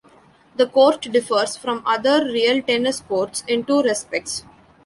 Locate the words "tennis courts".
2.63-3.43